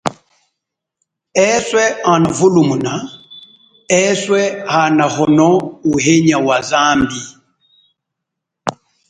[1.47, 2.93] Eswe hana vulumuna,
[4.03, 5.49] eswe kanahono
[5.93, 7.19] uhenya wa zambi.